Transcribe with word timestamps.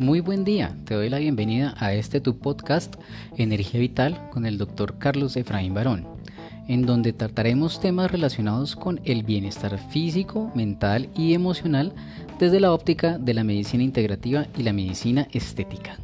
Muy 0.00 0.18
buen 0.18 0.42
día, 0.42 0.76
te 0.86 0.94
doy 0.94 1.08
la 1.08 1.18
bienvenida 1.18 1.74
a 1.78 1.94
este 1.94 2.20
tu 2.20 2.36
podcast 2.36 2.96
Energía 3.36 3.78
Vital 3.78 4.28
con 4.30 4.44
el 4.44 4.58
doctor 4.58 4.98
Carlos 4.98 5.36
Efraín 5.36 5.72
Barón, 5.72 6.04
en 6.66 6.84
donde 6.84 7.12
trataremos 7.12 7.78
temas 7.78 8.10
relacionados 8.10 8.74
con 8.74 9.00
el 9.04 9.22
bienestar 9.22 9.78
físico, 9.78 10.50
mental 10.56 11.10
y 11.16 11.34
emocional 11.34 11.92
desde 12.40 12.58
la 12.58 12.72
óptica 12.72 13.18
de 13.18 13.34
la 13.34 13.44
medicina 13.44 13.84
integrativa 13.84 14.48
y 14.58 14.64
la 14.64 14.72
medicina 14.72 15.28
estética. 15.30 15.96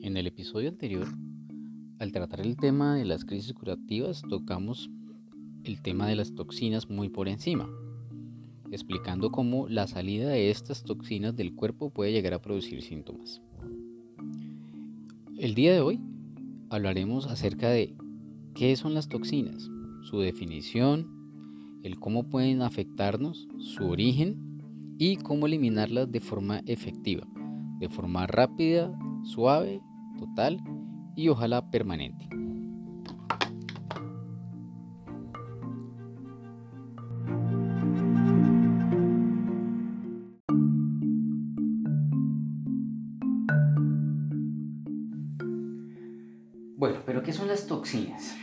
En 0.00 0.16
el 0.16 0.26
episodio 0.26 0.70
anterior, 0.70 1.06
al 1.98 2.12
tratar 2.12 2.40
el 2.40 2.56
tema 2.56 2.96
de 2.96 3.04
las 3.04 3.24
crisis 3.24 3.52
curativas, 3.52 4.22
tocamos 4.28 4.90
el 5.64 5.80
tema 5.80 6.06
de 6.06 6.16
las 6.16 6.34
toxinas 6.34 6.90
muy 6.90 7.08
por 7.08 7.28
encima, 7.28 7.68
explicando 8.70 9.30
cómo 9.30 9.68
la 9.68 9.86
salida 9.86 10.28
de 10.28 10.50
estas 10.50 10.84
toxinas 10.84 11.34
del 11.36 11.54
cuerpo 11.54 11.90
puede 11.90 12.12
llegar 12.12 12.34
a 12.34 12.42
producir 12.42 12.82
síntomas. 12.82 13.40
El 15.38 15.54
día 15.54 15.72
de 15.72 15.80
hoy 15.80 16.00
hablaremos 16.70 17.26
acerca 17.26 17.68
de 17.70 17.94
qué 18.54 18.76
son 18.76 18.94
las 18.94 19.08
toxinas, 19.08 19.70
su 20.02 20.20
definición, 20.20 21.80
el 21.82 21.98
cómo 21.98 22.28
pueden 22.28 22.62
afectarnos, 22.62 23.48
su 23.58 23.86
origen 23.88 24.96
y 24.98 25.16
cómo 25.16 25.46
eliminarlas 25.46 26.10
de 26.10 26.20
forma 26.20 26.62
efectiva, 26.66 27.26
de 27.80 27.88
forma 27.88 28.26
rápida, 28.26 28.96
suave 29.24 29.80
total 30.18 30.60
y 31.16 31.30
ojalá 31.30 31.70
permanente. 31.70 32.28
Bueno, 46.76 46.98
pero 47.06 47.22
¿qué 47.22 47.32
son 47.32 47.48
las 47.48 47.66
toxinas? 47.66 48.36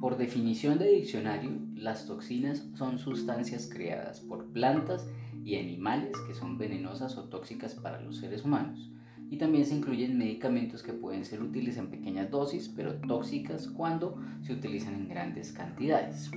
Por 0.00 0.16
definición 0.16 0.78
de 0.78 0.90
diccionario, 0.90 1.50
las 1.76 2.06
toxinas 2.06 2.66
son 2.74 2.98
sustancias 2.98 3.70
creadas 3.70 4.20
por 4.20 4.46
plantas 4.52 5.06
y 5.44 5.56
animales 5.56 6.12
que 6.26 6.34
son 6.34 6.56
venenosas 6.56 7.18
o 7.18 7.28
tóxicas 7.28 7.74
para 7.74 8.00
los 8.00 8.16
seres 8.16 8.44
humanos 8.44 8.93
y 9.30 9.36
también 9.36 9.66
se 9.66 9.74
incluyen 9.74 10.18
medicamentos 10.18 10.82
que 10.82 10.92
pueden 10.92 11.24
ser 11.24 11.42
útiles 11.42 11.76
en 11.76 11.88
pequeñas 11.88 12.30
dosis, 12.30 12.68
pero 12.68 12.94
tóxicas 12.94 13.68
cuando 13.68 14.16
se 14.42 14.52
utilizan 14.52 14.94
en 14.94 15.08
grandes 15.08 15.52
cantidades. 15.52 16.30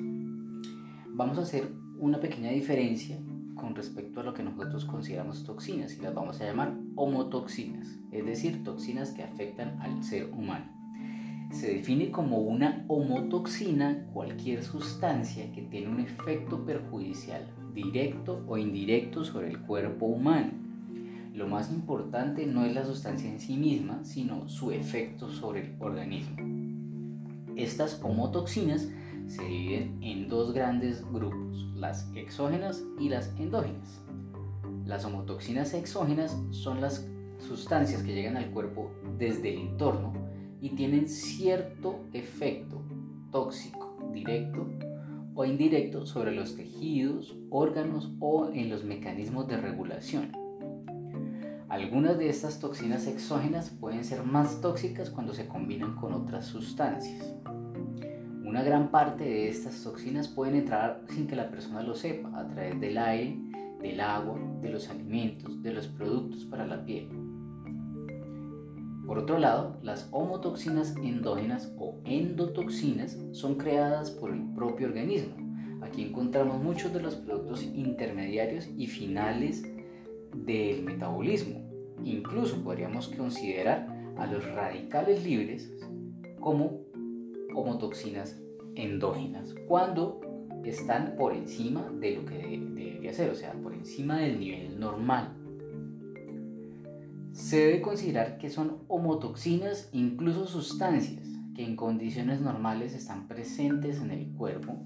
Vamos 1.09 1.38
a 1.38 1.41
hacer 1.41 1.71
una 1.99 2.19
pequeña 2.19 2.52
diferencia 2.52 3.17
con 3.55 3.75
respecto 3.75 4.19
a 4.19 4.23
lo 4.23 4.33
que 4.33 4.43
nosotros 4.43 4.85
consideramos 4.85 5.43
toxinas 5.43 5.97
y 5.97 6.02
las 6.02 6.13
vamos 6.13 6.39
a 6.39 6.45
llamar 6.45 6.75
homotoxinas, 6.95 7.97
es 8.11 8.25
decir, 8.25 8.63
toxinas 8.63 9.11
que 9.11 9.23
afectan 9.23 9.81
al 9.81 10.03
ser 10.03 10.31
humano. 10.31 10.65
Se 11.52 11.73
define 11.73 12.11
como 12.11 12.39
una 12.39 12.85
homotoxina 12.88 14.05
cualquier 14.13 14.63
sustancia 14.63 15.52
que 15.53 15.61
tiene 15.63 15.88
un 15.88 16.02
efecto 16.02 16.65
perjudicial, 16.65 17.47
directo 17.73 18.43
o 18.47 18.58
indirecto 18.58 19.23
sobre 19.23 19.49
el 19.49 19.59
cuerpo 19.61 20.05
humano 20.08 20.67
lo 21.38 21.47
más 21.47 21.71
importante 21.71 22.47
no 22.47 22.66
es 22.66 22.73
la 22.73 22.83
sustancia 22.83 23.30
en 23.30 23.39
sí 23.39 23.57
misma, 23.57 24.03
sino 24.03 24.49
su 24.49 24.71
efecto 24.71 25.30
sobre 25.30 25.61
el 25.61 25.75
organismo. 25.80 26.35
Estas 27.55 28.02
homotoxinas 28.03 28.89
se 29.27 29.43
dividen 29.43 29.99
en 30.02 30.30
dos 30.30 30.52
grandes 30.52 31.05
grupos, 31.11 31.67
las 31.76 32.09
exógenas 32.15 32.83
y 32.99 33.09
las 33.09 33.36
endógenas. 33.37 34.02
Las 34.83 35.05
homotoxinas 35.05 35.76
exógenas 35.76 36.36
son 36.49 36.81
las 36.81 37.08
sustancias 37.37 38.02
que 38.02 38.15
llegan 38.15 38.36
al 38.36 38.49
cuerpo 38.49 38.89
desde 39.20 39.53
el 39.53 39.59
entorno 39.59 40.14
y 40.59 40.71
tienen 40.71 41.08
cierto 41.08 41.99
efecto 42.14 42.81
tóxico, 43.31 43.95
directo 44.11 44.65
o 45.36 45.45
indirecto 45.45 46.08
sobre 46.08 46.31
los 46.31 46.55
tejidos, 46.55 47.37
órganos 47.52 48.11
o 48.20 48.49
en 48.49 48.71
los 48.71 48.83
mecanismos 48.83 49.47
de 49.47 49.58
regulación. 49.58 50.46
Algunas 51.77 52.17
de 52.17 52.27
estas 52.27 52.60
toxinas 52.60 53.05
exógenas 53.05 53.70
pueden 53.70 54.04
ser 54.04 54.23
más 54.23 54.61
tóxicas 54.61 55.11
cuando 55.11 55.36
se 55.36 55.48
combinan 55.48 55.93
con 55.95 56.11
otras 56.11 56.48
sustancias. 56.48 57.36
Una 58.43 58.64
gran 58.64 58.89
parte 58.89 59.23
de 59.23 59.48
estas 59.48 59.83
toxinas 59.83 60.27
pueden 60.27 60.55
entrar 60.55 61.04
sin 61.10 61.27
que 61.27 61.36
la 61.36 61.52
persona 61.52 61.83
lo 61.83 61.93
sepa, 61.93 62.36
a 62.36 62.48
través 62.48 62.82
del 62.82 62.98
aire, 62.98 63.38
del 63.80 64.02
agua, 64.02 64.39
de 64.60 64.71
los 64.71 64.89
alimentos, 64.89 65.61
de 65.61 65.71
los 65.71 65.88
productos 65.88 66.45
para 66.45 66.65
la 66.65 66.83
piel. 66.83 67.10
Por 69.05 69.20
otro 69.20 69.38
lado, 69.38 69.77
las 69.83 70.08
homotoxinas 70.09 70.95
endógenas 70.95 71.71
o 71.77 71.99
endotoxinas 72.05 73.20
son 73.33 73.54
creadas 73.54 74.09
por 74.09 74.32
el 74.32 74.42
propio 74.55 74.88
organismo. 74.88 75.36
Aquí 75.83 76.02
encontramos 76.02 76.59
muchos 76.59 76.92
de 76.92 77.02
los 77.02 77.14
productos 77.17 77.61
intermediarios 77.61 78.67
y 78.76 78.88
finales 78.88 79.64
del 80.33 80.82
metabolismo. 80.82 81.67
Incluso 82.03 82.63
podríamos 82.63 83.08
considerar 83.09 83.87
a 84.17 84.27
los 84.27 84.45
radicales 84.53 85.23
libres 85.23 85.71
como 86.39 86.81
homotoxinas 87.53 88.39
endógenas 88.75 89.55
cuando 89.67 90.21
están 90.63 91.15
por 91.17 91.33
encima 91.33 91.89
de 91.99 92.17
lo 92.17 92.25
que 92.25 92.37
debería 92.37 93.13
ser, 93.13 93.30
o 93.30 93.35
sea, 93.35 93.53
por 93.53 93.73
encima 93.73 94.19
del 94.19 94.39
nivel 94.39 94.80
normal. 94.80 95.33
Se 97.31 97.58
debe 97.58 97.81
considerar 97.81 98.37
que 98.37 98.49
son 98.49 98.79
homotoxinas 98.87 99.89
incluso 99.93 100.45
sustancias 100.45 101.27
que 101.55 101.64
en 101.64 101.75
condiciones 101.75 102.41
normales 102.41 102.93
están 102.93 103.27
presentes 103.27 104.02
en 104.02 104.11
el 104.11 104.27
cuerpo 104.33 104.77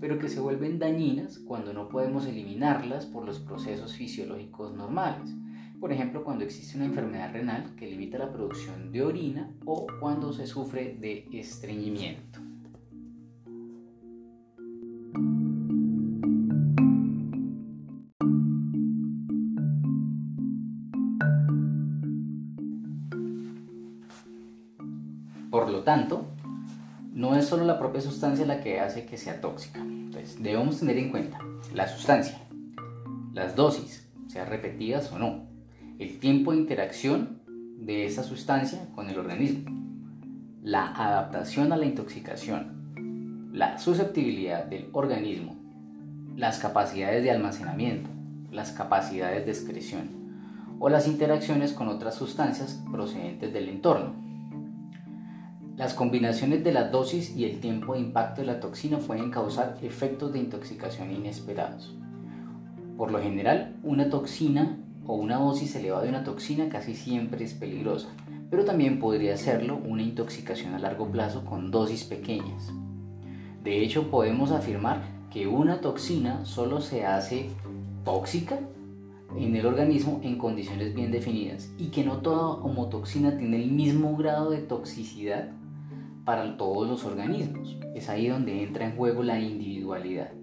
pero 0.00 0.18
que 0.18 0.28
se 0.28 0.40
vuelven 0.40 0.78
dañinas 0.78 1.38
cuando 1.38 1.72
no 1.72 1.88
podemos 1.88 2.26
eliminarlas 2.26 3.06
por 3.06 3.24
los 3.24 3.40
procesos 3.40 3.94
fisiológicos 3.94 4.74
normales. 4.74 5.34
Por 5.80 5.92
ejemplo, 5.92 6.24
cuando 6.24 6.44
existe 6.44 6.76
una 6.76 6.86
enfermedad 6.86 7.32
renal 7.32 7.74
que 7.76 7.86
limita 7.86 8.18
la 8.18 8.32
producción 8.32 8.90
de 8.90 9.02
orina 9.02 9.48
o 9.64 9.86
cuando 10.00 10.32
se 10.32 10.46
sufre 10.46 10.96
de 11.00 11.28
estreñimiento. 11.32 12.40
Por 25.50 25.70
lo 25.70 25.84
tanto, 25.84 26.26
no 27.14 27.36
es 27.36 27.46
solo 27.46 27.64
la 27.64 27.78
propia 27.78 28.00
sustancia 28.00 28.44
la 28.44 28.60
que 28.60 28.80
hace 28.80 29.06
que 29.06 29.16
sea 29.16 29.40
tóxica. 29.40 29.78
Entonces, 29.78 30.42
debemos 30.42 30.80
tener 30.80 30.98
en 30.98 31.10
cuenta 31.10 31.38
la 31.72 31.86
sustancia, 31.86 32.38
las 33.32 33.54
dosis, 33.54 34.08
sean 34.26 34.48
repetidas 34.48 35.10
o 35.12 35.18
no, 35.18 35.47
el 35.98 36.20
tiempo 36.20 36.52
de 36.52 36.58
interacción 36.58 37.40
de 37.80 38.06
esa 38.06 38.22
sustancia 38.22 38.88
con 38.94 39.10
el 39.10 39.18
organismo, 39.18 39.68
la 40.62 40.86
adaptación 40.86 41.72
a 41.72 41.76
la 41.76 41.86
intoxicación, 41.86 43.50
la 43.52 43.78
susceptibilidad 43.78 44.64
del 44.64 44.90
organismo, 44.92 45.56
las 46.36 46.60
capacidades 46.60 47.24
de 47.24 47.32
almacenamiento, 47.32 48.10
las 48.52 48.70
capacidades 48.70 49.44
de 49.44 49.50
excreción 49.50 50.08
o 50.78 50.88
las 50.88 51.08
interacciones 51.08 51.72
con 51.72 51.88
otras 51.88 52.14
sustancias 52.14 52.80
procedentes 52.92 53.52
del 53.52 53.68
entorno. 53.68 54.14
Las 55.76 55.94
combinaciones 55.94 56.62
de 56.62 56.72
la 56.72 56.90
dosis 56.90 57.36
y 57.36 57.44
el 57.44 57.58
tiempo 57.58 57.94
de 57.94 58.00
impacto 58.00 58.40
de 58.40 58.46
la 58.46 58.60
toxina 58.60 58.98
pueden 58.98 59.32
causar 59.32 59.78
efectos 59.82 60.32
de 60.32 60.38
intoxicación 60.38 61.10
inesperados. 61.10 61.96
Por 62.96 63.10
lo 63.10 63.20
general, 63.20 63.76
una 63.82 64.10
toxina 64.10 64.78
o 65.08 65.14
una 65.14 65.38
dosis 65.38 65.74
elevada 65.74 66.04
de 66.04 66.10
una 66.10 66.22
toxina 66.22 66.68
casi 66.68 66.94
siempre 66.94 67.44
es 67.44 67.54
peligrosa, 67.54 68.08
pero 68.50 68.64
también 68.64 69.00
podría 69.00 69.36
serlo 69.36 69.78
una 69.78 70.02
intoxicación 70.02 70.74
a 70.74 70.78
largo 70.78 71.10
plazo 71.10 71.44
con 71.44 71.70
dosis 71.70 72.04
pequeñas. 72.04 72.70
De 73.64 73.82
hecho, 73.82 74.10
podemos 74.10 74.52
afirmar 74.52 75.02
que 75.32 75.46
una 75.46 75.80
toxina 75.80 76.44
solo 76.44 76.80
se 76.82 77.06
hace 77.06 77.48
tóxica 78.04 78.60
en 79.36 79.56
el 79.56 79.66
organismo 79.66 80.20
en 80.22 80.36
condiciones 80.36 80.94
bien 80.94 81.10
definidas 81.10 81.70
y 81.78 81.86
que 81.86 82.04
no 82.04 82.18
toda 82.18 82.62
homotoxina 82.62 83.36
tiene 83.36 83.62
el 83.62 83.70
mismo 83.72 84.14
grado 84.16 84.50
de 84.50 84.58
toxicidad 84.58 85.48
para 86.26 86.58
todos 86.58 86.86
los 86.86 87.04
organismos. 87.04 87.78
Es 87.94 88.10
ahí 88.10 88.28
donde 88.28 88.62
entra 88.62 88.84
en 88.84 88.96
juego 88.96 89.22
la 89.22 89.40
individualidad. 89.40 90.37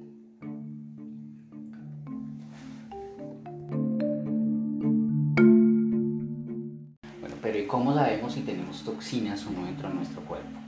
Si 8.29 8.41
tenemos 8.41 8.83
toxinas 8.83 9.45
o 9.45 9.51
no 9.51 9.65
dentro 9.65 9.89
de 9.89 9.95
nuestro 9.95 10.21
cuerpo? 10.21 10.59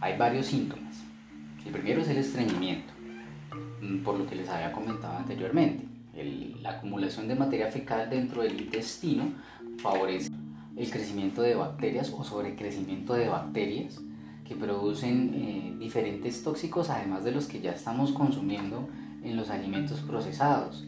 Hay 0.00 0.16
varios 0.18 0.46
síntomas 0.46 1.04
El 1.64 1.72
primero 1.72 2.02
es 2.02 2.08
el 2.08 2.18
estreñimiento, 2.18 2.92
mm, 3.80 4.02
por 4.02 4.18
lo 4.18 4.26
que 4.26 4.34
les 4.34 4.48
había 4.48 4.72
comentado 4.72 5.18
anteriormente. 5.18 5.86
la 6.60 6.72
acumulación 6.72 7.26
de 7.26 7.34
materia 7.34 7.68
fecal 7.68 8.10
dentro 8.10 8.42
del 8.42 8.60
intestino 8.60 9.32
favorece 9.78 10.30
el 10.76 10.90
crecimiento 10.90 11.40
de 11.40 11.54
bacterias 11.54 12.12
o 12.14 12.22
sobrecrecimiento 12.22 13.14
de 13.14 13.28
bacterias 13.28 13.98
que 14.44 14.54
producen 14.54 15.32
eh, 15.34 15.74
diferentes 15.78 16.42
tóxicos, 16.42 16.90
además 16.90 17.24
de 17.24 17.32
los 17.32 17.46
que 17.46 17.60
ya 17.60 17.72
estamos 17.72 18.12
consumiendo 18.12 18.88
en 19.22 19.36
los 19.36 19.50
alimentos 19.50 20.00
procesados, 20.00 20.84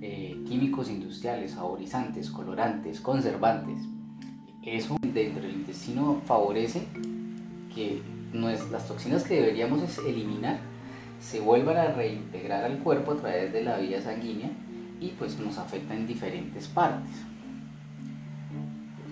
eh, 0.00 0.40
químicos 0.46 0.88
industriales, 0.88 1.52
saborizantes, 1.52 2.30
colorantes, 2.30 3.00
conservantes. 3.00 3.78
Eso 4.62 4.96
dentro 5.00 5.42
del 5.42 5.52
intestino 5.52 6.20
favorece 6.26 6.86
que 7.74 8.02
las 8.32 8.86
toxinas 8.86 9.24
que 9.24 9.34
deberíamos 9.34 9.98
eliminar 9.98 10.58
se 11.20 11.40
vuelvan 11.40 11.76
a 11.76 11.92
reintegrar 11.92 12.64
al 12.64 12.78
cuerpo 12.78 13.12
a 13.12 13.16
través 13.16 13.52
de 13.52 13.62
la 13.62 13.78
vía 13.78 14.02
sanguínea 14.02 14.50
y 15.00 15.08
pues 15.18 15.38
nos 15.38 15.58
afecta 15.58 15.94
en 15.94 16.06
diferentes 16.06 16.66
partes. 16.68 17.10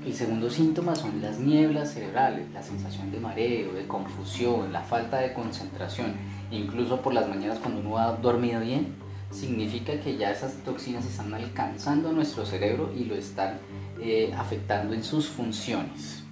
El 0.05 0.15
segundo 0.15 0.49
síntoma 0.51 0.95
son 0.95 1.21
las 1.21 1.41
nieblas 1.41 1.93
cerebrales, 1.93 2.49
la 2.53 2.63
sensación 2.63 3.11
de 3.11 3.19
mareo, 3.19 3.73
de 3.73 3.89
confusión, 3.89 4.73
la 4.73 4.83
falta 4.83 5.19
de 5.19 5.33
concentración. 5.33 6.15
Incluso 6.53 7.01
por 7.01 7.13
las 7.13 7.29
mañanas 7.29 7.59
cuando 7.59 7.81
uno 7.81 7.99
ha 7.99 8.13
dormido 8.13 8.61
bien, 8.61 8.95
significa 9.31 10.01
que 10.01 10.17
ya 10.17 10.31
esas 10.31 10.55
toxinas 10.65 11.05
están 11.05 11.33
alcanzando 11.35 12.13
nuestro 12.13 12.47
cerebro 12.47 12.93
y 12.97 13.05
lo 13.05 13.15
están 13.15 13.59
eh, 14.01 14.33
afectando 14.37 14.95
en 14.95 15.03
sus 15.03 15.29
funciones. 15.29 16.23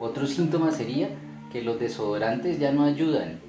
Otro 0.00 0.26
síntoma 0.26 0.72
sería 0.72 1.10
que 1.52 1.62
los 1.62 1.78
desodorantes 1.78 2.58
ya 2.58 2.72
no 2.72 2.84
ayudan 2.84 3.40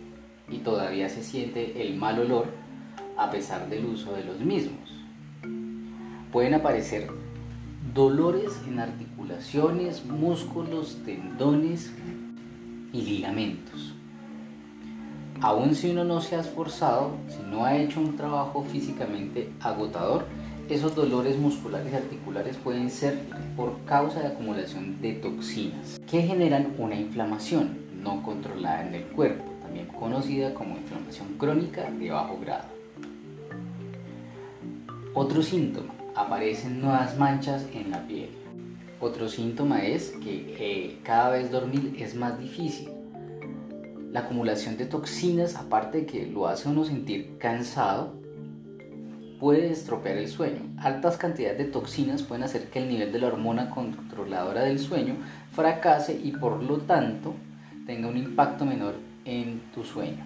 y 0.49 0.59
todavía 0.59 1.09
se 1.09 1.23
siente 1.23 1.81
el 1.81 1.95
mal 1.95 2.19
olor 2.19 2.47
a 3.17 3.31
pesar 3.31 3.69
del 3.69 3.85
uso 3.85 4.13
de 4.13 4.23
los 4.23 4.39
mismos. 4.39 4.89
Pueden 6.31 6.53
aparecer 6.53 7.07
dolores 7.93 8.59
en 8.67 8.79
articulaciones, 8.79 10.05
músculos, 10.05 10.97
tendones 11.05 11.93
y 12.91 13.01
ligamentos. 13.01 13.92
Aun 15.43 15.75
si 15.75 15.89
uno 15.89 16.05
no 16.05 16.21
se 16.21 16.37
ha 16.37 16.39
esforzado, 16.39 17.17
si 17.27 17.43
no 17.51 17.65
ha 17.65 17.75
hecho 17.75 17.99
un 17.99 18.15
trabajo 18.15 18.63
físicamente 18.63 19.51
agotador, 19.59 20.23
esos 20.69 20.95
dolores 20.95 21.37
musculares 21.37 21.91
y 21.91 21.95
articulares 21.97 22.55
pueden 22.55 22.89
ser 22.89 23.19
por 23.57 23.77
causa 23.83 24.21
de 24.21 24.27
acumulación 24.27 25.01
de 25.01 25.11
toxinas 25.15 25.99
que 26.09 26.21
generan 26.21 26.73
una 26.77 26.95
inflamación 26.95 27.77
no 28.01 28.23
controlada 28.23 28.87
en 28.87 28.95
el 28.95 29.03
cuerpo, 29.07 29.43
también 29.61 29.87
conocida 29.87 30.53
como 30.53 30.77
inflamación 30.77 31.37
crónica 31.37 31.91
de 31.91 32.09
bajo 32.09 32.39
grado. 32.39 32.69
Otro 35.13 35.43
síntoma, 35.43 35.93
aparecen 36.15 36.79
nuevas 36.79 37.17
manchas 37.17 37.65
en 37.73 37.91
la 37.91 38.07
piel. 38.07 38.29
Otro 39.01 39.27
síntoma 39.27 39.83
es 39.83 40.11
que 40.23 40.55
eh, 40.57 40.99
cada 41.03 41.31
vez 41.31 41.51
dormir 41.51 41.97
es 41.99 42.15
más 42.15 42.39
difícil. 42.39 43.02
La 44.13 44.19
acumulación 44.19 44.77
de 44.77 44.85
toxinas, 44.85 45.55
aparte 45.55 46.01
de 46.01 46.05
que 46.05 46.27
lo 46.27 46.47
hace 46.47 46.69
uno 46.69 46.85
sentir 46.85 47.35
cansado, 47.39 48.13
puede 49.39 49.71
estropear 49.71 50.17
el 50.17 50.27
sueño. 50.27 50.59
Altas 50.77 51.17
cantidades 51.17 51.57
de 51.57 51.63
toxinas 51.63 52.21
pueden 52.21 52.43
hacer 52.43 52.69
que 52.69 52.77
el 52.77 52.89
nivel 52.89 53.11
de 53.11 53.17
la 53.17 53.25
hormona 53.25 53.71
controladora 53.71 54.65
del 54.65 54.77
sueño 54.77 55.15
fracase 55.51 56.13
y 56.23 56.31
por 56.31 56.61
lo 56.61 56.77
tanto 56.77 57.33
tenga 57.87 58.07
un 58.07 58.17
impacto 58.17 58.65
menor 58.65 58.93
en 59.25 59.63
tu 59.73 59.83
sueño. 59.83 60.23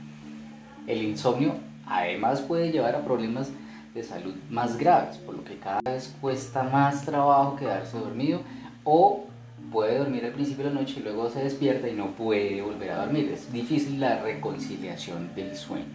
El 0.85 1.03
insomnio 1.03 1.53
además 1.85 2.41
puede 2.41 2.73
llevar 2.73 2.93
a 2.93 3.05
problemas 3.05 3.51
de 3.93 4.03
salud 4.03 4.35
más 4.49 4.77
graves, 4.77 5.15
por 5.19 5.33
lo 5.33 5.45
que 5.45 5.59
cada 5.59 5.79
vez 5.85 6.13
cuesta 6.19 6.63
más 6.63 7.05
trabajo 7.05 7.55
quedarse 7.55 7.97
dormido 7.97 8.41
o 8.83 9.27
puede 9.71 9.97
dormir 9.97 10.25
al 10.25 10.31
principio 10.31 10.65
de 10.65 10.73
la 10.73 10.81
noche 10.81 10.99
y 10.99 11.03
luego 11.03 11.29
se 11.29 11.43
despierta 11.43 11.87
y 11.87 11.93
no 11.93 12.15
puede 12.15 12.61
volver 12.61 12.91
a 12.91 13.05
dormir. 13.05 13.29
Es 13.33 13.51
difícil 13.51 13.99
la 13.99 14.21
reconciliación 14.21 15.33
del 15.35 15.55
sueño. 15.55 15.85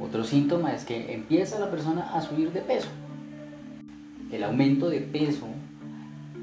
Otro 0.00 0.24
síntoma 0.24 0.72
es 0.72 0.84
que 0.84 1.12
empieza 1.12 1.58
la 1.58 1.70
persona 1.70 2.14
a 2.14 2.22
subir 2.22 2.52
de 2.52 2.60
peso. 2.60 2.88
El 4.32 4.44
aumento 4.44 4.88
de 4.88 5.00
peso 5.00 5.46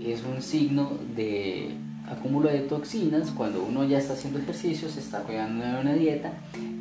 es 0.01 0.23
un 0.23 0.41
signo 0.41 0.91
de 1.15 1.71
acúmulo 2.07 2.49
de 2.49 2.59
toxinas 2.59 3.31
cuando 3.31 3.63
uno 3.63 3.83
ya 3.83 3.97
está 3.97 4.13
haciendo 4.13 4.39
ejercicio, 4.39 4.89
se 4.89 4.99
está 4.99 5.23
cuidando 5.23 5.65
de 5.65 5.81
una 5.81 5.93
dieta 5.93 6.33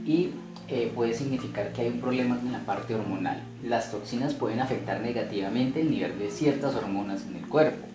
y 0.05 0.31
eh, 0.69 0.91
puede 0.95 1.15
significar 1.15 1.73
que 1.73 1.83
hay 1.83 1.89
un 1.89 2.01
problema 2.01 2.39
en 2.41 2.53
la 2.53 2.61
parte 2.61 2.95
hormonal. 2.95 3.41
Las 3.65 3.91
toxinas 3.91 4.35
pueden 4.35 4.61
afectar 4.61 5.01
negativamente 5.01 5.81
el 5.81 5.91
nivel 5.91 6.19
de 6.19 6.31
ciertas 6.31 6.75
hormonas 6.75 7.25
en 7.27 7.37
el 7.37 7.47
cuerpo. 7.49 7.86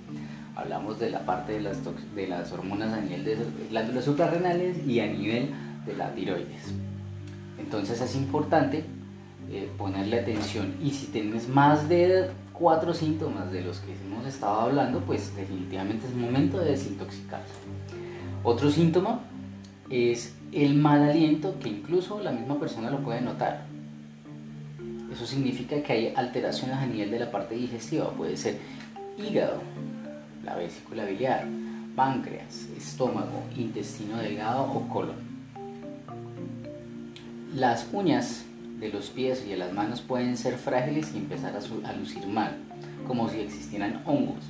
Hablamos 0.55 0.99
de 0.99 1.09
la 1.09 1.25
parte 1.25 1.53
de 1.53 1.61
las, 1.61 1.79
de 2.15 2.27
las 2.27 2.51
hormonas 2.51 2.93
a 2.93 3.01
nivel 3.01 3.23
de 3.23 3.37
glándulas 3.69 4.05
suprarrenales 4.05 4.85
y 4.85 4.99
a 4.99 5.07
nivel 5.07 5.51
de 5.85 5.95
la 5.95 6.13
tiroides. 6.13 6.73
Entonces 7.57 8.01
es 8.01 8.15
importante 8.15 8.83
eh, 9.49 9.69
ponerle 9.77 10.19
atención 10.19 10.75
y 10.83 10.91
si 10.91 11.07
tienes 11.07 11.47
más 11.47 11.87
de 11.87 12.29
cuatro 12.53 12.93
síntomas 12.93 13.51
de 13.51 13.61
los 13.61 13.79
que 13.79 13.93
hemos 13.93 14.25
estado 14.25 14.61
hablando, 14.61 14.99
pues 15.01 15.35
definitivamente 15.35 16.05
es 16.07 16.15
momento 16.15 16.59
de 16.59 16.71
desintoxicarse. 16.71 17.53
Otro 18.43 18.69
síntoma 18.69 19.21
es 19.89 20.35
el 20.51 20.75
mal 20.75 21.03
aliento 21.03 21.57
que 21.59 21.69
incluso 21.69 22.21
la 22.21 22.31
misma 22.31 22.59
persona 22.59 22.89
lo 22.89 22.99
puede 22.99 23.21
notar. 23.21 23.65
Eso 25.11 25.25
significa 25.25 25.81
que 25.83 25.93
hay 25.93 26.13
alteraciones 26.15 26.77
a 26.77 26.85
nivel 26.85 27.11
de 27.11 27.19
la 27.19 27.31
parte 27.31 27.55
digestiva, 27.55 28.09
puede 28.11 28.37
ser 28.37 28.57
hígado, 29.17 29.61
la 30.43 30.55
vesícula 30.55 31.05
biliar, 31.05 31.45
páncreas, 31.95 32.67
estómago, 32.77 33.43
intestino 33.55 34.17
delgado 34.17 34.63
o 34.63 34.87
colon. 34.87 35.31
Las 37.55 37.87
uñas 37.91 38.45
de 38.79 38.89
los 38.89 39.09
pies 39.09 39.43
y 39.45 39.51
de 39.51 39.57
las 39.57 39.73
manos 39.73 40.01
pueden 40.01 40.37
ser 40.37 40.57
frágiles 40.57 41.13
y 41.13 41.17
empezar 41.17 41.55
a, 41.55 41.93
lucir 41.93 42.25
mal, 42.27 42.55
como 43.07 43.29
si 43.29 43.39
existieran 43.39 44.01
hongos. 44.05 44.43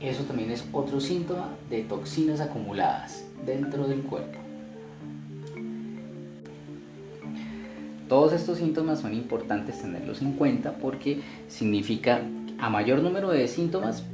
Eso 0.00 0.24
también 0.24 0.50
es 0.50 0.64
otro 0.72 1.00
síntoma 1.00 1.50
de 1.70 1.82
toxinas 1.82 2.40
acumuladas 2.40 3.24
dentro 3.46 3.86
del 3.86 4.02
cuerpo. 4.02 4.38
Todos 8.08 8.32
estos 8.32 8.58
síntomas 8.58 9.00
son 9.00 9.14
importantes 9.14 9.80
tenerlos 9.80 10.20
en 10.20 10.32
cuenta 10.32 10.74
porque 10.74 11.22
significa 11.48 12.20
a 12.58 12.68
mayor 12.68 13.00
número 13.00 13.30
de 13.30 13.48
síntomas 13.48 14.04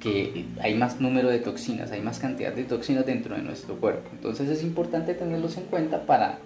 que 0.00 0.46
hay 0.60 0.74
más 0.74 1.00
número 1.00 1.28
de 1.28 1.38
toxinas, 1.38 1.92
hay 1.92 2.00
más 2.00 2.18
cantidad 2.18 2.52
de 2.52 2.64
toxinas 2.64 3.06
dentro 3.06 3.36
de 3.36 3.42
nuestro 3.42 3.76
cuerpo. 3.76 4.08
Entonces 4.12 4.48
es 4.48 4.62
importante 4.62 5.14
tenerlos 5.14 5.56
en 5.56 5.64
cuenta 5.64 6.06
para 6.06 6.38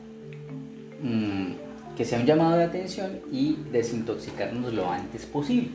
Mm, 1.04 1.52
que 1.98 2.04
sea 2.06 2.18
un 2.18 2.24
llamado 2.24 2.56
de 2.56 2.64
atención 2.64 3.20
y 3.30 3.56
desintoxicarnos 3.70 4.72
lo 4.72 4.90
antes 4.90 5.26
posible. 5.26 5.68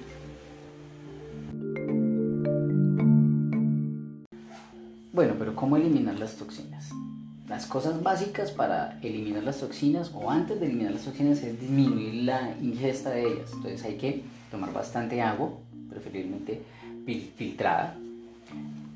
Bueno, 5.14 5.36
pero 5.38 5.56
¿cómo 5.56 5.78
eliminar 5.78 6.18
las 6.18 6.36
toxinas? 6.36 6.90
Las 7.48 7.68
cosas 7.68 8.02
básicas 8.02 8.52
para 8.52 9.00
eliminar 9.04 9.44
las 9.44 9.60
toxinas 9.60 10.12
o 10.16 10.32
antes 10.32 10.60
de 10.60 10.66
eliminar 10.66 10.94
las 10.94 11.04
toxinas 11.04 11.44
es 11.44 11.62
disminuir 11.62 12.24
la 12.24 12.56
ingesta 12.60 13.12
de 13.12 13.28
ellas. 13.28 13.52
Entonces 13.54 13.84
hay 13.84 13.98
que 13.98 14.24
tomar 14.50 14.74
bastante 14.74 15.22
agua, 15.22 15.52
preferiblemente 15.92 16.64
filtrada. 17.16 17.96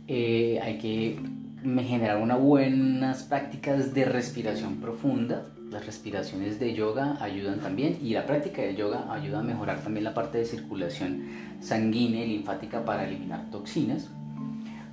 Eh, 0.07 0.59
hay 0.61 0.77
que 0.77 1.19
generar 1.63 2.17
unas 2.17 2.39
buenas 2.39 3.23
prácticas 3.23 3.93
de 3.93 4.05
respiración 4.05 4.77
profunda, 4.77 5.45
las 5.73 5.87
respiraciones 5.87 6.59
de 6.59 6.75
yoga 6.75 7.17
ayudan 7.19 7.59
también 7.59 7.97
y 7.99 8.13
la 8.13 8.27
práctica 8.27 8.61
de 8.61 8.75
yoga 8.75 9.11
ayuda 9.11 9.39
a 9.39 9.43
mejorar 9.43 9.81
también 9.81 10.03
la 10.03 10.13
parte 10.13 10.37
de 10.37 10.45
circulación 10.45 11.23
sanguínea 11.61 12.23
y 12.23 12.27
linfática 12.29 12.85
para 12.85 13.07
eliminar 13.07 13.49
toxinas. 13.49 14.11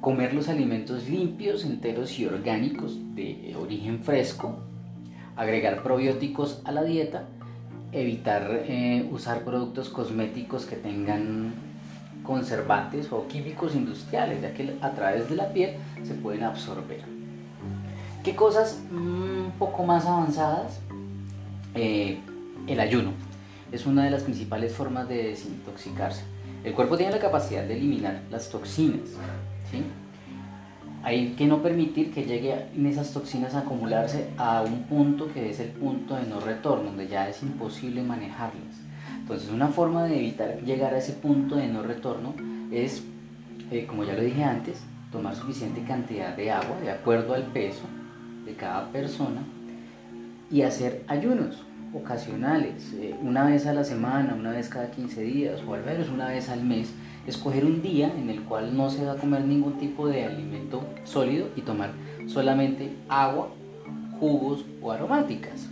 Comer 0.00 0.32
los 0.32 0.48
alimentos 0.48 1.06
limpios, 1.06 1.66
enteros 1.66 2.18
y 2.18 2.24
orgánicos 2.24 2.98
de 3.14 3.54
origen 3.60 4.00
fresco. 4.00 4.60
Agregar 5.36 5.82
probióticos 5.82 6.62
a 6.64 6.72
la 6.72 6.82
dieta. 6.82 7.24
Evitar 7.92 8.64
eh, 8.66 9.06
usar 9.12 9.44
productos 9.44 9.90
cosméticos 9.90 10.64
que 10.64 10.76
tengan 10.76 11.52
conservantes 12.22 13.10
o 13.12 13.26
químicos 13.26 13.74
industriales, 13.74 14.42
ya 14.42 14.52
que 14.52 14.76
a 14.80 14.90
través 14.90 15.28
de 15.28 15.36
la 15.36 15.52
piel 15.52 15.76
se 16.02 16.14
pueden 16.14 16.42
absorber. 16.42 17.02
¿Qué 18.22 18.36
cosas 18.36 18.80
un 18.90 19.52
poco 19.58 19.82
más 19.84 20.04
avanzadas? 20.04 20.80
Eh, 21.74 22.18
el 22.66 22.80
ayuno 22.80 23.12
es 23.72 23.86
una 23.86 24.04
de 24.04 24.10
las 24.10 24.24
principales 24.24 24.74
formas 24.74 25.08
de 25.08 25.28
desintoxicarse. 25.28 26.22
El 26.64 26.74
cuerpo 26.74 26.96
tiene 26.96 27.12
la 27.12 27.18
capacidad 27.18 27.64
de 27.64 27.76
eliminar 27.76 28.22
las 28.30 28.50
toxinas. 28.50 29.08
hay 31.02 31.30
que 31.30 31.46
no 31.46 31.62
permitir 31.62 32.12
que 32.12 32.24
lleguen 32.24 32.86
esas 32.86 33.12
toxinas 33.12 33.54
a 33.54 33.60
acumularse 33.60 34.28
a 34.36 34.60
un 34.60 34.82
punto 34.82 35.32
que 35.32 35.48
es 35.48 35.58
el 35.60 35.70
punto 35.70 36.16
de 36.16 36.24
no 36.24 36.40
retorno, 36.40 36.84
donde 36.84 37.08
ya 37.08 37.28
es 37.28 37.42
imposible 37.42 38.02
manejarlas. 38.02 38.89
Entonces 39.20 39.50
una 39.50 39.68
forma 39.68 40.04
de 40.04 40.18
evitar 40.18 40.60
llegar 40.62 40.94
a 40.94 40.98
ese 40.98 41.12
punto 41.12 41.56
de 41.56 41.68
no 41.68 41.82
retorno 41.82 42.34
es, 42.70 43.02
eh, 43.70 43.86
como 43.86 44.04
ya 44.04 44.14
lo 44.14 44.22
dije 44.22 44.42
antes, 44.42 44.82
tomar 45.12 45.34
suficiente 45.34 45.82
cantidad 45.84 46.36
de 46.36 46.50
agua 46.50 46.80
de 46.80 46.90
acuerdo 46.90 47.34
al 47.34 47.44
peso 47.44 47.84
de 48.44 48.54
cada 48.54 48.90
persona 48.90 49.42
y 50.50 50.62
hacer 50.62 51.04
ayunos 51.06 51.64
ocasionales, 51.92 52.92
eh, 52.94 53.16
una 53.22 53.44
vez 53.44 53.66
a 53.66 53.72
la 53.72 53.84
semana, 53.84 54.34
una 54.34 54.52
vez 54.52 54.68
cada 54.68 54.90
15 54.90 55.22
días 55.22 55.60
o 55.66 55.74
al 55.74 55.84
menos 55.84 56.08
una 56.08 56.28
vez 56.28 56.48
al 56.48 56.64
mes, 56.64 56.92
escoger 57.26 57.64
un 57.64 57.82
día 57.82 58.12
en 58.16 58.30
el 58.30 58.42
cual 58.42 58.76
no 58.76 58.90
se 58.90 59.04
va 59.04 59.12
a 59.12 59.16
comer 59.16 59.44
ningún 59.44 59.78
tipo 59.78 60.08
de 60.08 60.24
alimento 60.24 60.82
sólido 61.04 61.48
y 61.56 61.62
tomar 61.62 61.90
solamente 62.26 62.92
agua, 63.08 63.48
jugos 64.18 64.64
o 64.80 64.92
aromáticas. 64.92 65.68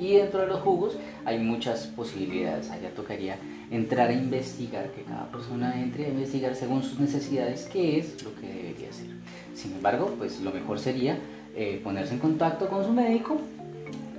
Y 0.00 0.14
dentro 0.14 0.40
de 0.40 0.46
los 0.46 0.60
jugos 0.60 0.96
hay 1.26 1.38
muchas 1.38 1.86
posibilidades. 1.88 2.70
Allá 2.70 2.88
tocaría 2.94 3.36
entrar 3.70 4.08
a 4.08 4.14
investigar, 4.14 4.90
que 4.92 5.02
cada 5.02 5.26
persona 5.26 5.78
entre 5.78 6.06
a 6.06 6.08
investigar 6.08 6.56
según 6.56 6.82
sus 6.82 6.98
necesidades 6.98 7.68
qué 7.70 7.98
es 7.98 8.24
lo 8.24 8.34
que 8.34 8.46
debería 8.46 8.88
hacer. 8.88 9.08
Sin 9.54 9.74
embargo, 9.74 10.14
pues 10.16 10.40
lo 10.40 10.52
mejor 10.52 10.78
sería 10.78 11.18
eh, 11.54 11.80
ponerse 11.84 12.14
en 12.14 12.20
contacto 12.20 12.68
con 12.68 12.82
su 12.82 12.92
médico 12.92 13.38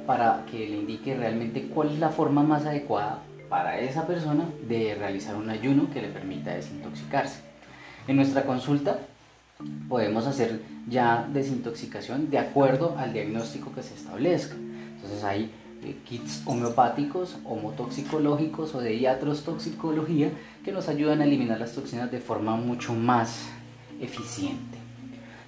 para 0.06 0.46
que 0.52 0.70
le 0.70 0.78
indique 0.78 1.16
realmente 1.16 1.68
cuál 1.74 1.90
es 1.90 2.00
la 2.00 2.10
forma 2.10 2.44
más 2.44 2.66
adecuada 2.68 3.24
para 3.50 3.80
esa 3.80 4.06
persona 4.06 4.46
de 4.68 4.94
realizar 4.94 5.36
un 5.36 5.50
ayuno 5.50 5.90
que 5.92 6.02
le 6.02 6.10
permita 6.10 6.54
desintoxicarse. 6.54 7.40
En 8.08 8.18
nuestra 8.18 8.44
consulta 8.44 9.00
podemos 9.90 10.28
hacer 10.28 10.62
ya 10.88 11.28
desintoxicación 11.34 12.30
de 12.30 12.38
acuerdo 12.38 12.96
al 13.00 13.14
diagnóstico 13.14 13.74
que 13.74 13.82
se 13.82 13.96
establezca. 13.96 14.56
Entonces 14.56 15.24
eh, 15.24 15.50
kits 16.08 16.44
homeopáticos, 16.46 17.38
homotoxicológicos 17.44 18.76
o 18.76 18.82
de 18.82 18.92
diatrostoxicología 18.92 20.32
que 20.64 20.72
nos 20.72 20.88
ayudan 20.88 21.22
a 21.22 21.26
eliminar 21.26 21.60
las 21.60 21.74
toxinas 21.74 22.12
de 22.12 22.20
forma 22.20 22.56
mucho 22.56 22.94
más 22.94 23.48
eficiente. 24.00 24.78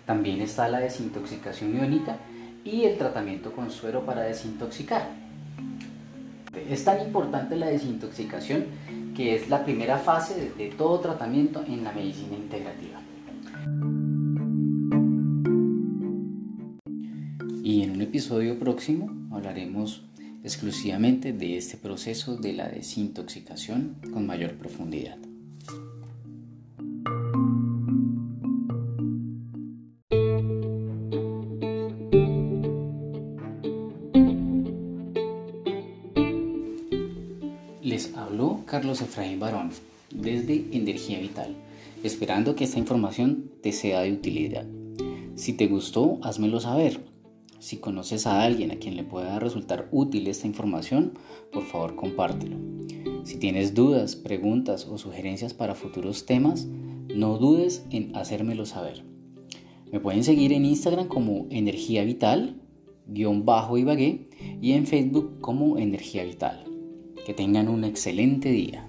También 0.05 0.41
está 0.41 0.67
la 0.67 0.79
desintoxicación 0.79 1.75
iónica 1.75 2.17
y 2.63 2.83
el 2.83 2.97
tratamiento 2.97 3.51
con 3.53 3.71
suero 3.71 4.05
para 4.05 4.21
desintoxicar. 4.21 5.07
Es 6.69 6.83
tan 6.83 7.01
importante 7.01 7.55
la 7.55 7.67
desintoxicación 7.67 8.65
que 9.15 9.35
es 9.35 9.49
la 9.49 9.63
primera 9.63 9.97
fase 9.97 10.51
de, 10.57 10.69
todo 10.69 10.99
tratamiento 10.99 11.63
en 11.67 11.83
la 11.83 11.91
medicina 11.91 12.35
integrativa. 12.35 12.99
Y 17.63 17.83
en 17.83 17.91
un 17.91 18.01
episodio 18.01 18.59
próximo 18.59 19.11
hablaremos 19.31 20.03
exclusivamente 20.43 21.31
de 21.31 21.57
este 21.57 21.77
proceso 21.77 22.35
de 22.35 22.53
la 22.53 22.67
desintoxicación 22.67 23.95
con 24.12 24.27
mayor 24.27 24.55
profundidad. 24.55 25.17
Les 37.81 38.13
habló 38.15 38.63
Carlos 38.65 39.01
Efraín 39.01 39.39
Barón 39.39 39.71
desde 40.09 40.65
Energía 40.71 41.19
Vital, 41.19 41.55
esperando 42.03 42.55
que 42.55 42.65
esta 42.65 42.79
información 42.79 43.51
te 43.62 43.71
sea 43.71 44.01
de 44.01 44.12
utilidad. 44.12 44.65
Si 45.35 45.53
te 45.53 45.67
gustó, 45.67 46.19
házmelo 46.21 46.59
saber. 46.59 47.12
Si 47.63 47.77
conoces 47.77 48.27
a 48.27 48.43
alguien 48.43 48.72
a 48.72 48.75
quien 48.75 48.98
le 48.98 49.05
pueda 49.05 49.39
resultar 49.39 49.88
útil 49.89 50.27
esta 50.27 50.48
información, 50.48 51.13
por 51.53 51.63
favor 51.63 51.96
compártelo. 51.96 52.58
Si 53.24 53.38
tienes 53.38 53.74
dudas, 53.74 54.17
preguntas 54.17 54.86
o 54.86 54.98
sugerencias 54.98 55.53
para 55.53 55.74
futuros 55.74 56.25
temas, 56.25 56.65
no 57.08 57.38
dudes 57.38 57.86
en 57.89 58.13
hacérmelo 58.17 58.65
saber. 58.65 59.05
Me 59.93 60.01
pueden 60.01 60.25
seguir 60.25 60.51
en 60.51 60.65
Instagram 60.65 61.08
como 61.08 61.48
Energía 61.51 62.03
Vital, 62.03 62.60
guion 63.08 63.46
bajo 63.46 63.77
Ibagué, 63.77 64.27
y 64.62 64.74
en 64.74 64.86
Facebook 64.86 65.39
como 65.39 65.77
Energía 65.77 66.25
Vital. 66.25 66.65
Que 67.25 67.34
tengan 67.34 67.70
un 67.70 67.86
excelente 67.86 68.51
día. 68.51 68.86